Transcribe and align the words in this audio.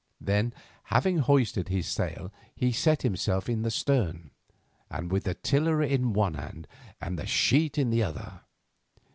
Then, 0.19 0.51
having 0.85 1.19
hoisted 1.19 1.67
his 1.69 1.85
sail, 1.85 2.33
he 2.55 2.71
sat 2.71 3.03
himself 3.03 3.47
in 3.47 3.61
the 3.61 3.69
stern, 3.69 4.31
with 4.89 5.25
the 5.25 5.35
tiller 5.35 5.83
in 5.83 6.13
one 6.13 6.33
hand 6.33 6.67
and 6.99 7.19
the 7.19 7.27
sheet 7.27 7.77
in 7.77 7.91
the 7.91 8.01
other. 8.01 8.41